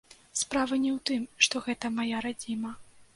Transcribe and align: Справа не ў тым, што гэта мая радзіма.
Справа 0.39 0.79
не 0.85 0.91
ў 0.93 0.95
тым, 1.09 1.21
што 1.47 1.55
гэта 1.67 1.85
мая 1.99 2.23
радзіма. 2.27 2.73